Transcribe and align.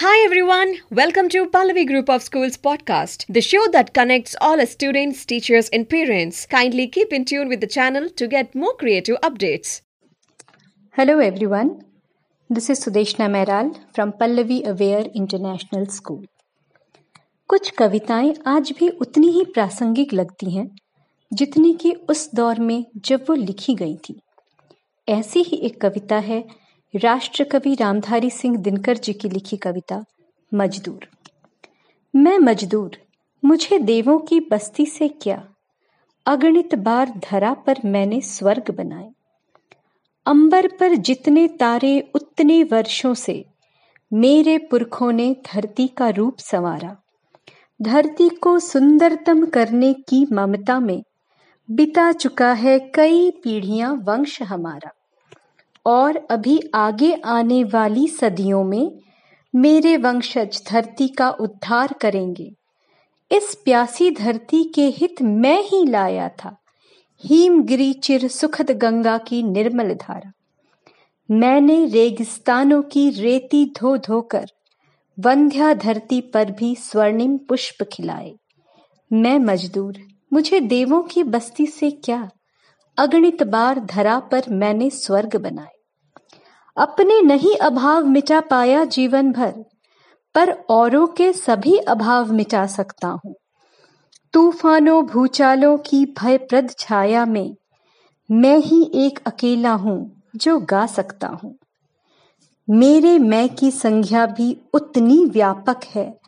Hi 0.00 0.24
everyone, 0.24 0.76
welcome 0.90 1.28
to 1.30 1.46
Pallavi 1.46 1.84
Group 1.84 2.08
of 2.08 2.22
Schools 2.22 2.56
podcast, 2.56 3.24
the 3.28 3.40
show 3.40 3.66
that 3.72 3.92
connects 3.92 4.36
all 4.40 4.64
students, 4.64 5.24
teachers, 5.26 5.68
and 5.70 5.88
parents. 5.88 6.46
Kindly 6.46 6.86
keep 6.86 7.12
in 7.12 7.24
tune 7.24 7.48
with 7.48 7.60
the 7.60 7.66
channel 7.66 8.08
to 8.10 8.28
get 8.28 8.54
more 8.54 8.74
creative 8.76 9.16
updates. 9.24 9.80
Hello 10.90 11.18
everyone, 11.18 11.82
this 12.50 12.70
is 12.70 12.84
Sudeshna 12.84 13.28
Mehral 13.28 13.76
from 13.92 14.12
Pallavi 14.12 14.64
Aware 14.64 15.06
International 15.22 15.86
School. 15.86 16.22
कुछ 17.48 17.70
कविताएँ 17.70 18.34
आज 18.46 18.72
भी 18.78 18.88
उतनी 18.88 19.30
ही 19.30 19.44
प्रासंगिक 19.44 20.14
लगती 20.14 20.50
हैं 20.50 20.68
जितनी 21.32 21.74
कि 21.74 21.92
उस 21.92 22.34
दौर 22.34 22.60
में 22.60 22.84
जब 22.96 23.26
वो 23.28 23.34
लिखी 23.34 23.74
गई 23.74 23.96
थी 23.96 24.20
ऐसी 25.08 25.42
ही 25.42 25.56
एक 25.56 25.80
कविता 25.80 26.18
है 26.18 26.67
राष्ट्र 26.96 27.44
कवि 27.44 27.74
रामधारी 27.74 28.30
सिंह 28.30 28.56
दिनकर 28.56 28.96
जी 28.96 29.12
की 29.12 29.28
लिखी 29.28 29.56
कविता, 29.56 30.04
मजदूर। 30.54 31.08
मैं 32.16 32.38
मजदूर, 32.38 32.90
मुझे 33.44 33.78
देवों 33.78 34.18
की 34.18 34.40
बस्ती 34.40 34.86
से 34.86 35.08
क्या? 35.08 35.48
अगणित 36.26 36.74
बार 36.74 37.20
धरा 37.30 37.54
पर 37.54 37.76
मैंने 37.84 38.20
स्वर्ग 38.20 38.70
बनाए। 38.70 39.10
अंबर 40.26 40.66
पर 40.66 40.94
जितने 40.94 41.48
तारे, 41.48 42.10
उतने 42.14 42.64
वर्षों 42.64 43.14
से 43.14 43.44
मेरे 44.12 44.58
पुरखों 44.58 45.12
ने 45.12 45.36
धरती 45.54 45.88
का 45.88 46.08
रूप 46.08 46.38
संवारा। 46.38 46.96
धरती 47.82 48.28
को 48.28 48.58
सुंदरतम 48.58 49.46
करने 49.46 49.92
की 49.92 50.26
ममता 50.32 50.80
में 50.80 51.02
बिता 51.70 52.12
चुका 52.12 52.52
है 52.52 52.78
कई 52.78 53.30
पीढ़ियाँ 53.30 53.94
वंश 53.94 54.42
हमारा। 54.42 54.90
और 55.88 56.26
अभी 56.30 56.60
आगे 56.74 57.12
आने 57.14 57.64
वाली 57.64 58.08
सदियों 58.08 58.64
में 58.64 58.98
मेरे 59.54 59.96
वंशज 59.96 60.62
धरती 60.70 61.08
का 61.08 61.30
उद्धार 61.30 61.94
करेंगे। 62.00 62.52
इस 63.32 63.54
प्यासी 63.64 64.10
धरती 64.10 64.64
के 64.64 64.86
हित 64.86 65.22
मैं 65.22 65.62
ही 65.62 65.86
लाया 65.86 66.28
था। 66.28 66.56
हिमगिरी 67.24 67.92
चिर 67.92 68.28
सुखद 68.28 68.70
गंगा 68.70 69.18
की 69.18 69.42
निर्मल 69.42 69.94
धारा। 69.94 70.32
मैंने 71.30 71.86
रेगिस्तानों 71.86 72.82
की 72.82 73.10
रेती 73.10 73.64
धो 73.80 73.96
धोकर 73.96 74.46
वंध्या 75.18 75.74
धरती 75.74 76.20
पर 76.20 76.50
भी 76.50 76.76
स्वर्णिम 76.76 77.38
पुष्प 77.38 77.82
खिलाए। 77.92 78.34
मैं 79.12 79.38
मजदूर, 79.38 79.94
मुझे 80.32 80.60
देवों 80.60 81.02
की 81.02 81.22
बस्ती 81.22 81.66
से 81.66 81.90
क्या? 81.90 82.30
अगणित 82.96 83.42
बार 83.42 83.80
धरा 83.80 84.20
पर 84.20 84.42
मैंने 84.50 84.90
स्वर्ग 84.90 85.36
बनाए। 85.36 85.77
अपने 86.78 87.22
नहीं 87.22 87.56
अभाव 87.56 88.04
मिटा 88.04 88.40
पाया 88.40 88.84
जीवन 88.84 89.32
भर 89.32 89.54
पर 90.34 90.50
औरों 90.50 91.06
के 91.06 91.32
सभी 91.32 91.76
अभाव 91.76 92.32
मिटा 92.32 92.66
सकता 92.66 93.08
हूँ। 93.08 93.34
तूफानों, 94.32 95.06
भूचालों 95.06 95.78
की 95.78 96.04
भयप्रद 96.04 96.74
छाया 96.78 97.24
में 97.26 97.56
मैं 98.30 98.58
ही 98.58 98.90
एक 98.94 99.18
अकेला 99.26 99.72
हूँ 99.72 100.22
जो 100.36 100.58
गा 100.58 100.86
सकता 100.86 101.26
हूँ। 101.26 101.56
मेरे 102.70 103.18
मैं 103.18 103.48
की 103.48 103.70
संज्ञा 103.70 104.26
भी 104.26 104.56
उतनी 104.74 105.24
व्यापक 105.24 105.80
है, 105.94 106.18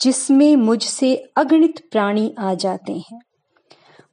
जिसमें 0.00 0.56
मुझसे 0.56 1.14
अगणित 1.36 1.88
प्राणी 1.92 2.34
आ 2.38 2.54
जाते 2.54 2.92
हैं। 2.92 3.18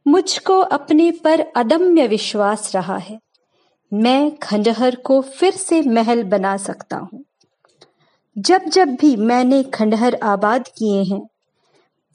मुझको 0.07 0.59
अपने 0.59 1.11
पर 1.11 1.39
अदम्य 1.55 2.07
विश्वास 2.07 2.75
रहा 2.75 2.97
है। 2.97 3.19
मैं 3.93 4.37
खंडहर 4.37 4.95
को 4.95 5.21
फिर 5.21 5.53
से 5.53 5.81
महल 5.81 6.23
बना 6.23 6.57
सकता 6.57 6.97
हूँ। 6.97 7.23
जब 8.37 8.61
जब 8.61 8.87
भी 8.87 9.15
मैंने 9.15 9.63
खंडहर 9.63 10.15
आबाद 10.15 10.67
किए 10.67 11.03
हैं, 11.03 11.27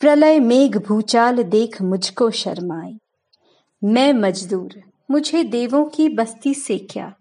प्रलय 0.00 0.41
मेघ 0.41 0.78
भूचाल 0.78 1.42
देख 1.42 1.83
मुझको 1.83 2.30
शर्माए। 2.30 2.95
मैं 3.84 4.12
मजदूर, 4.12 4.83
मुझे 5.11 5.45
देवों 5.45 5.85
की 5.85 6.08
बस्ती 6.08 6.55
से 6.55 6.79
क्या? 6.79 7.14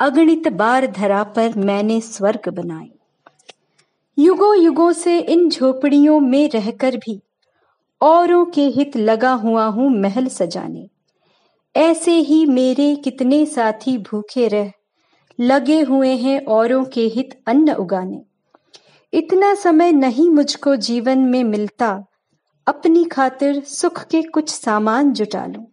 अगणित 0.00 0.48
बार 0.48 0.86
धरा 0.86 1.24
पर 1.24 1.54
मैंने 1.56 2.00
स्वर्ग 2.00 2.48
बनाए। 2.48 2.88
युगों 4.18 4.56
युगों 4.56 4.92
से 4.92 5.18
इन 5.18 5.48
झोपड़ियों 5.48 6.20
में 6.20 6.50
रहकर 6.50 6.96
भी 6.96 7.20
औरों 8.00 8.46
के 8.46 8.62
हित 8.62 8.96
लगा 8.96 9.32
हुआ 9.32 9.64
हूँ 9.64 9.90
महल 9.90 10.26
सजाने। 10.26 10.88
ऐसे 11.76 12.12
ही 12.12 12.46
मेरे 12.46 12.96
कितने 12.96 13.46
साथी 13.46 13.98
भूखे 13.98 14.48
रह, 14.48 14.72
लगे 15.40 15.80
हुए 15.80 16.08
हैं 16.08 16.44
औरों 16.44 16.84
के 16.84 17.00
हित 17.00 17.42
अन्न 17.46 17.72
उगाने। 17.72 18.22
इतना 19.12 19.54
समय 19.54 19.92
नहीं 19.92 20.30
मुझको 20.30 20.76
जीवन 20.76 21.18
में 21.18 21.44
मिलता, 21.44 22.04
अपनी 22.66 23.04
खातिर 23.04 23.64
सुख 23.64 24.04
के 24.04 24.22
कुछ 24.22 24.48
सामान 24.50 25.12
जुटा 25.12 25.46
लूँ। 25.46 25.64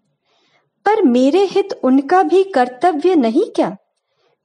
पर 0.85 1.01
मेरे 1.01 1.43
हित 1.45 1.69
उनका 1.83 2.23
भी 2.23 2.43
कर्तव्य 2.43 3.15
नहीं 3.15 3.45
क्या? 3.55 3.77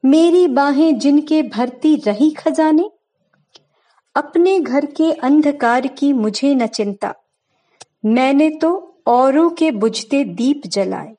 मेरी 0.05 0.47
बाहें 0.49 0.99
जिनके 0.99 1.43
भरती 1.43 1.97
रही 1.97 2.31
खजाने? 2.31 2.91
अपने 4.15 4.61
घर 4.61 4.87
के 4.87 5.13
अंधकार 5.13 5.87
की 5.87 6.13
मुझे 6.13 6.55
न 6.55 6.67
चिंता। 6.67 7.15
मैंने 8.05 8.51
तो 8.51 9.03
औरों 9.07 9.51
के 9.51 9.71
बुझते 9.71 10.25
दीप 10.25 10.63
जलाए। 10.67 11.17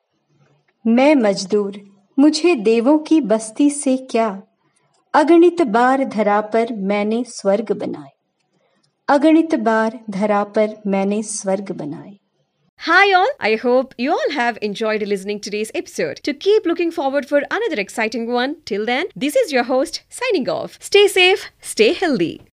मैं 0.88 1.16
मजदूर 1.16 1.80
मुझे 2.20 2.56
देवों 2.56 2.98
की 2.98 3.20
बस्ती 3.22 3.70
से 3.70 3.98
क्या 4.12 4.42
अगणित 5.14 5.62
बार 5.62 6.04
धरा 6.06 6.40
पर 6.42 6.74
मैंने 6.74 7.24
स्वर्ग 7.28 7.72
बनाए 7.72 8.10
अगणित 9.10 9.56
बार 9.56 10.00
धरा 10.10 10.44
पर 10.44 10.76
मैंने 10.88 11.22
स्वर्ग 11.24 11.72
बनाए 11.72 12.18
Hi 12.80 13.14
all, 13.14 13.32
I 13.40 13.58
hope 13.58 13.94
you 14.00 14.12
all 14.12 14.32
have 14.32 14.58
enjoyed 14.64 15.04
listening 15.04 15.40
today's 15.40 15.72
episode. 15.76 16.24
To 16.24 16.34
keep 16.34 16.66
looking 16.66 16.90
forward 16.90 17.28
for 17.28 17.44
another 17.52 17.80
exciting 17.80 18.32
one, 18.34 18.56
till 18.66 18.88
then, 18.88 19.06
this 19.16 19.36
is 19.36 19.52
your 19.52 19.66
host 19.66 20.02
signing 20.10 20.50
off. 20.50 20.80
Stay 20.82 21.08
safe, 21.08 21.52
stay 21.62 21.94
healthy. 21.94 22.51